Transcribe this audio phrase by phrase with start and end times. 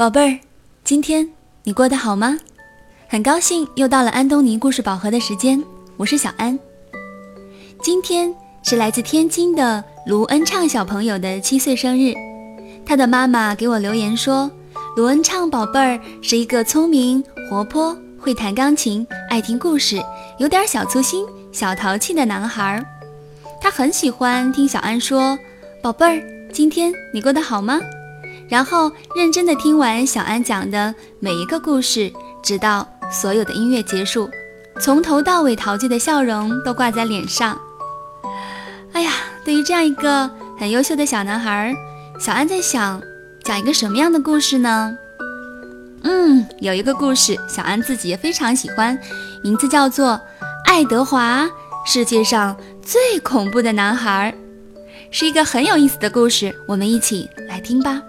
[0.00, 0.38] 宝贝儿，
[0.82, 1.28] 今天
[1.62, 2.38] 你过得好吗？
[3.06, 5.62] 很高兴又到了安东尼故事宝盒的时间，
[5.98, 6.58] 我是小安。
[7.82, 12.14] 今天是来自天津的卢恩畅小朋友的七岁生日，
[12.86, 14.50] 他的妈妈给我留言说，
[14.96, 20.02] 卢恩畅宝贝儿是一个聪明、活泼、会弹钢琴、爱听故事、
[20.38, 22.82] 有点小粗心、小淘气的男孩。
[23.60, 25.38] 他很喜欢听小安说
[25.84, 27.78] ：“宝贝儿，今天你过得好吗？”
[28.50, 32.12] 然后认真的听完小安讲的每一个故事，
[32.42, 34.28] 直到所有的音乐结束，
[34.80, 37.56] 从头到尾陶醉的笑容都挂在脸上。
[38.92, 39.12] 哎呀，
[39.44, 41.72] 对于这样一个很优秀的小男孩，
[42.18, 43.00] 小安在想
[43.44, 44.98] 讲一个什么样的故事呢？
[46.02, 48.98] 嗯，有一个故事，小安自己也非常喜欢，
[49.44, 50.08] 名字叫做
[50.64, 51.48] 《爱德华，
[51.86, 54.34] 世界上最恐怖的男孩》，
[55.12, 58.02] 是一个很有意思的故事，我们一起来听吧。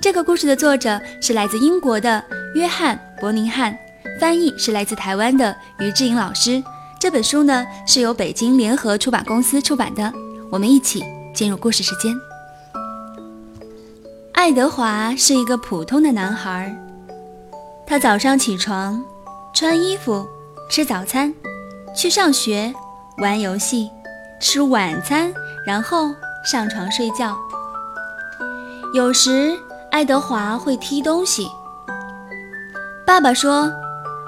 [0.00, 2.22] 这个故事的作者是来自英国的
[2.54, 3.76] 约翰·伯宁汉，
[4.20, 6.62] 翻译是来自台湾的于志颖老师。
[7.00, 10.12] 这本书呢是由北京联合出版公司出版的。
[10.50, 11.02] 我们一起
[11.34, 12.14] 进入故事时间。
[14.32, 16.74] 爱德华是一个普通的男孩，
[17.86, 19.02] 他早上起床，
[19.52, 20.24] 穿衣服，
[20.70, 21.34] 吃早餐，
[21.96, 22.72] 去上学，
[23.18, 23.90] 玩游戏，
[24.40, 25.32] 吃晚餐，
[25.66, 27.36] 然后上床睡觉。
[28.94, 29.58] 有时。
[29.90, 31.48] 爱德华会踢东西。
[33.06, 33.72] 爸爸说：“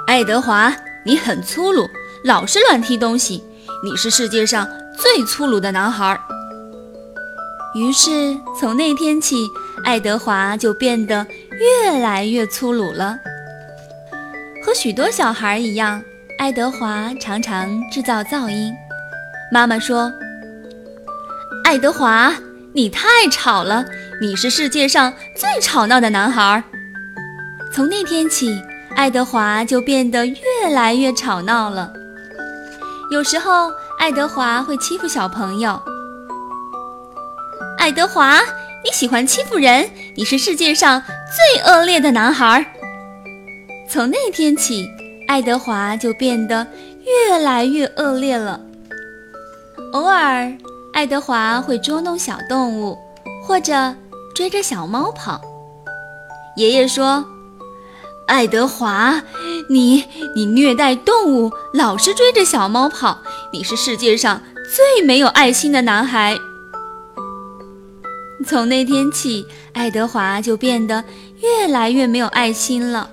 [0.07, 1.89] 爱德华，你很粗鲁，
[2.25, 3.45] 老是乱踢东西，
[3.83, 6.19] 你是世界上最粗鲁的男孩。”
[7.75, 9.37] 于是从那天起，
[9.85, 13.19] 爱德华就变得越来越粗鲁了。
[14.65, 16.03] 和许多小孩一样，
[16.39, 18.73] 爱德华常常制造噪音。
[19.53, 20.11] 妈妈说
[21.65, 22.33] ：“爱德华，
[22.73, 23.85] 你太吵了。”
[24.21, 26.63] 你是世界上最吵闹的男孩。
[27.73, 28.61] 从那天起，
[28.97, 30.37] 爱德华就变得越
[30.73, 31.93] 来越吵闹了。
[33.13, 35.81] 有时候，爱德华会欺负小朋友。
[37.79, 38.41] 爱德华，
[38.85, 41.01] 你喜欢欺负人，你是世界上
[41.55, 42.75] 最恶劣的男孩。
[43.89, 44.85] 从那天起，
[45.29, 46.67] 爱德华就变得
[47.05, 48.61] 越来越恶劣了。
[49.93, 50.53] 偶尔，
[50.93, 52.99] 爱德华会捉弄小动物，
[53.47, 53.95] 或者。
[54.39, 55.41] 追着小猫跑，
[56.55, 57.25] 爷爷说
[58.29, 59.21] ：“爱德华，
[59.69, 63.19] 你你虐待动物，老是追着小猫跑，
[63.53, 64.41] 你是世界上
[64.73, 66.39] 最没有爱心的男孩。”
[68.47, 71.03] 从那天起，爱德华就变得
[71.41, 73.11] 越来越没有爱心了。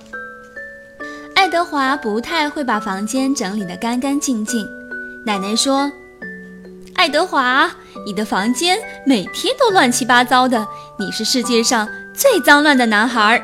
[1.33, 4.63] 爱德华不太会把房间整理得干干净净，
[5.25, 5.91] 奶奶说
[6.93, 7.71] ：“爱德华。”
[8.05, 10.65] 你的房间每天都乱七八糟的，
[10.97, 13.43] 你是世界上最脏乱的男孩。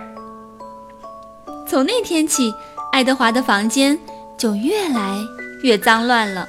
[1.67, 2.53] 从那天起，
[2.91, 3.97] 爱德华的房间
[4.37, 5.17] 就越来
[5.63, 6.47] 越脏乱了。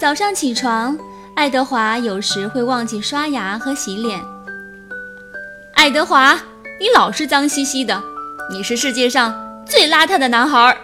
[0.00, 0.98] 早上起床，
[1.36, 4.20] 爱德华有时会忘记刷牙和洗脸。
[5.74, 6.34] 爱德华，
[6.80, 8.02] 你老是脏兮兮的，
[8.50, 9.32] 你是世界上
[9.64, 10.76] 最邋遢的男孩。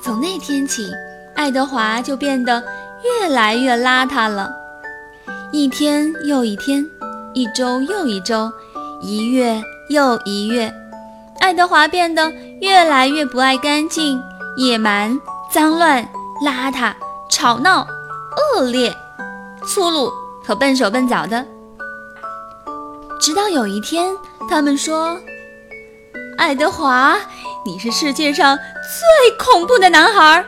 [0.00, 0.92] 从那天起，
[1.34, 2.62] 爱德华就变得。
[3.04, 4.50] 越来越邋遢了，
[5.52, 6.84] 一天又一天，
[7.34, 8.50] 一周又一周，
[9.00, 10.72] 一月又一月，
[11.40, 14.20] 爱德华变得越来越不爱干净、
[14.56, 15.18] 野蛮、
[15.52, 16.08] 脏乱、
[16.44, 16.94] 邋遢、
[17.28, 17.86] 吵闹、
[18.56, 18.94] 恶劣、
[19.66, 20.10] 粗鲁
[20.44, 21.44] 和笨手笨脚的。
[23.20, 24.14] 直到有一天，
[24.48, 25.18] 他们说
[26.38, 27.16] ：“爱德华，
[27.64, 30.44] 你是世界上最恐怖的男孩。”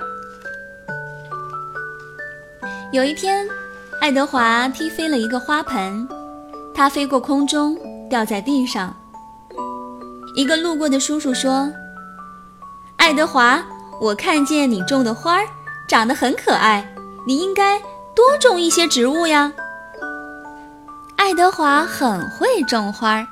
[2.90, 3.46] 有一天，
[4.00, 6.08] 爱德华踢飞了一个花盆，
[6.74, 7.76] 它飞过空中，
[8.08, 8.96] 掉在地上。
[10.34, 11.70] 一个路过的叔叔说
[12.96, 13.62] ：“爱德华，
[14.00, 15.44] 我看见你种的花儿
[15.86, 16.82] 长得很可爱，
[17.26, 17.78] 你应该
[18.16, 19.52] 多种一些植物呀。”
[21.16, 23.22] 爱德华很会种花，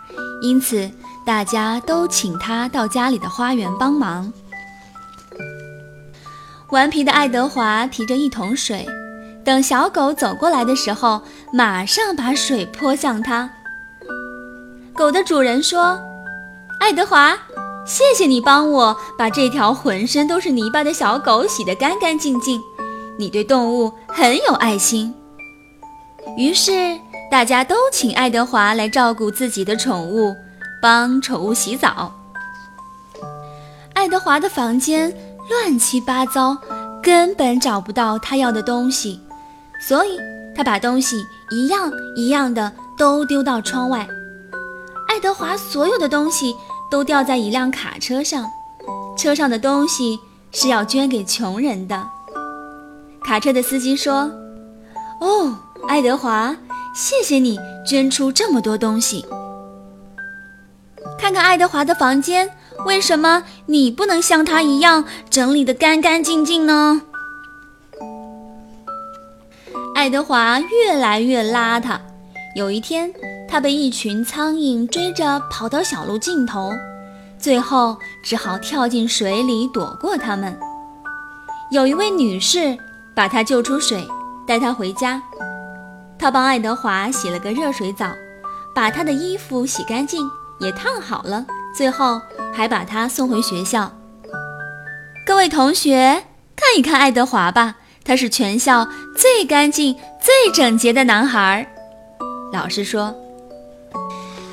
[0.42, 0.90] 因此
[1.24, 4.30] 大家都请他到家里的花园帮忙。
[6.68, 8.86] 顽皮的爱德华提着一桶水。
[9.46, 11.22] 等小狗走过来的时候，
[11.52, 13.48] 马上把水泼向它。
[14.92, 16.00] 狗的主人说
[16.80, 17.38] ：“爱德华，
[17.86, 22.60] 谢谢你帮我把这条浑身都是泥巴的小狗洗得干干净净。
[23.16, 25.14] 你对动物很有爱心。”
[26.36, 26.98] 于是
[27.30, 30.34] 大家都请爱德华来照顾自己的宠物，
[30.82, 32.12] 帮宠物洗澡。
[33.94, 35.16] 爱德华的房间
[35.48, 36.58] 乱七八糟，
[37.00, 39.20] 根本找不到他要的东西。
[39.80, 40.18] 所以，
[40.54, 41.16] 他把东西
[41.50, 44.06] 一样一样的都丢到窗外。
[45.08, 46.54] 爱德华所有的东西
[46.90, 48.44] 都掉在一辆卡车上，
[49.16, 50.18] 车上的东西
[50.50, 52.06] 是要捐给穷人的。
[53.22, 54.30] 卡车的司机说
[55.20, 55.56] ：“哦，
[55.88, 56.56] 爱德华，
[56.94, 59.24] 谢谢你捐出这么多东西。
[61.18, 62.50] 看看爱德华的房间，
[62.84, 67.02] 为什么你不能像他一样整理得干干净净呢？”
[69.96, 71.98] 爱德华越来越邋遢。
[72.54, 73.10] 有一天，
[73.48, 76.70] 他被一群苍蝇追着跑到小路尽头，
[77.38, 80.54] 最后只好跳进水里躲过他们。
[81.70, 82.76] 有一位女士
[83.14, 84.06] 把他救出水，
[84.46, 85.22] 带他回家。
[86.18, 88.10] 她帮爱德华洗了个热水澡，
[88.74, 92.20] 把他的衣服洗干净，也烫好了，最后
[92.52, 93.90] 还把他送回学校。
[95.24, 97.76] 各位同学，看一看爱德华吧。
[98.06, 98.86] 他是全校
[99.16, 101.66] 最干净、最整洁的男孩，
[102.52, 103.12] 老师说。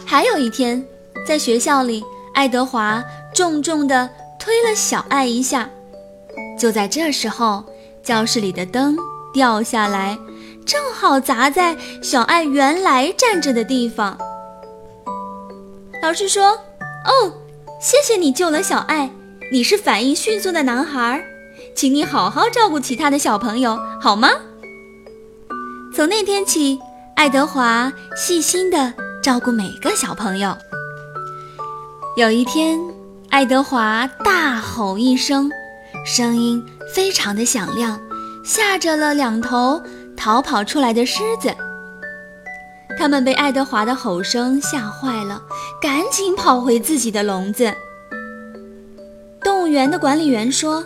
[0.06, 0.84] 还有一天，
[1.28, 2.04] 在学校里，
[2.34, 3.04] 爱德华
[3.34, 4.10] 重重地
[4.40, 5.70] 推了小爱一下。
[6.58, 7.64] 就在这时候，
[8.02, 8.98] 教室里的灯
[9.34, 10.18] 掉下来，
[10.66, 14.18] 正好砸在小爱原来站着的地方。
[16.02, 16.58] 老师说
[17.06, 17.32] ：“哦，
[17.80, 19.10] 谢谢你救了小爱，
[19.52, 21.24] 你是反应迅速的男孩。”
[21.76, 24.30] 请你好好照顾其他的小朋友，好吗？
[25.94, 26.80] 从那天起，
[27.16, 30.56] 爱德华细心地照顾每个小朋友。
[32.16, 32.80] 有一天，
[33.30, 35.52] 爱德华大吼一声，
[36.06, 38.00] 声音非常的响亮，
[38.46, 39.82] 吓着了两头
[40.16, 41.54] 逃跑出来的狮子。
[42.98, 45.42] 他们被爱德华的吼声吓坏了，
[45.82, 47.74] 赶紧跑回自己的笼子。
[49.44, 50.84] 动物园的管理员说。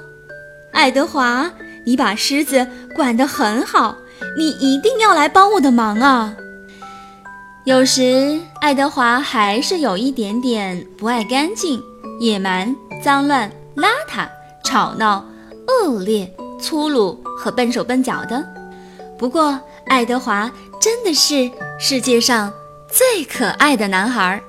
[0.77, 1.51] 爱德华，
[1.85, 3.97] 你把狮子管得很好，
[4.38, 6.35] 你一定要来帮我的忙啊！
[7.65, 11.81] 有时，爱德华还是有一点点不爱干净、
[12.19, 14.27] 野蛮、脏乱、邋遢、
[14.63, 15.25] 吵闹、
[15.68, 16.31] 恶劣、
[16.62, 18.47] 粗鲁和笨手笨脚的。
[19.18, 21.50] 不过，爱德华真的是
[21.80, 22.53] 世界上
[22.88, 24.39] 最可爱的男孩。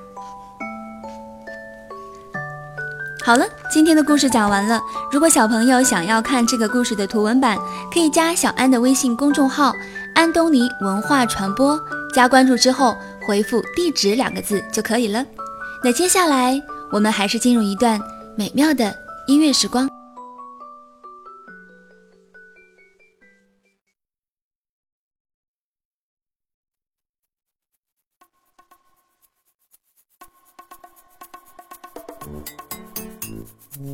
[3.25, 4.81] 好了，今天的故事讲完了。
[5.11, 7.55] 如果小朋友想要看这个故事的图文版，
[7.93, 9.71] 可以加小安的微信公众号
[10.15, 11.79] “安东尼文化传播”，
[12.11, 15.23] 加关注之后回复“地址”两个字就可以了。
[15.83, 16.59] 那接下来
[16.91, 18.01] 我们还是进入一段
[18.35, 18.91] 美妙的
[19.27, 19.87] 音乐时光。
[33.69, 33.85] Five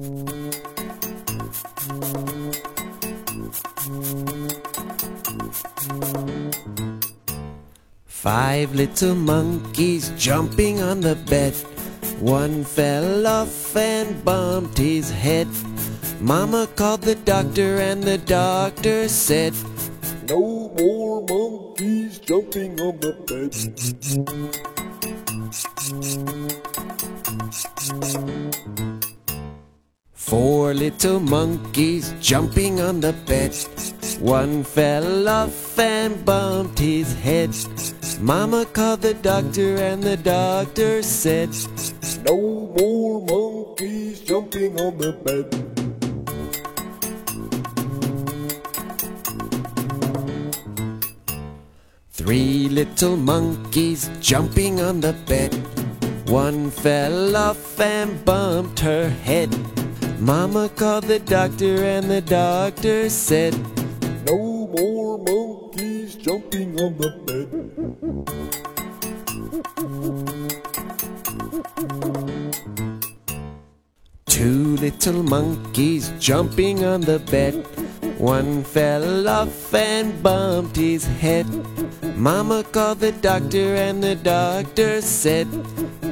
[8.74, 11.54] little monkeys jumping on the bed.
[12.22, 15.50] One fell off and bumped his head.
[16.22, 19.54] Mama called the doctor, and the doctor said,
[20.30, 23.52] No more monkeys jumping on the bed.
[30.26, 33.54] Four little monkeys jumping on the bed.
[34.20, 37.54] One fell off and bumped his head.
[38.20, 41.54] Mama called the doctor, and the doctor said,
[42.26, 45.46] No more monkeys jumping on the bed.
[52.10, 55.54] Three little monkeys jumping on the bed.
[56.28, 59.54] One fell off and bumped her head.
[60.20, 63.54] Mama called the doctor, and the doctor said,
[64.26, 67.50] No more monkeys jumping on the bed.
[74.26, 77.68] Two little monkeys jumping on the bed.
[78.18, 81.46] One fell off and bumped his head.
[82.16, 85.48] Mama called the doctor, and the doctor said,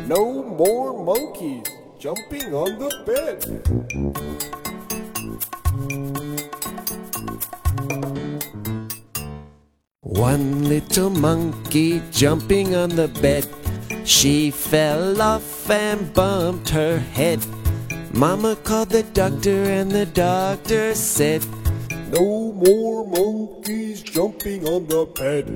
[0.08, 1.64] No more monkeys
[2.03, 3.45] jumping on the bed.
[10.01, 13.47] One little monkey jumping on the bed.
[14.05, 17.41] She fell off and bumped her head.
[18.15, 21.45] Mama called the doctor, and the doctor said,
[22.11, 25.47] No more monkeys jumping on the bed.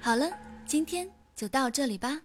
[0.00, 0.28] 好了，
[0.66, 2.20] 今天就到这里吧。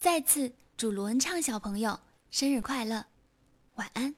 [0.00, 1.98] 再次祝罗恩畅小朋友
[2.30, 3.06] 生日快乐，
[3.74, 4.14] 晚安。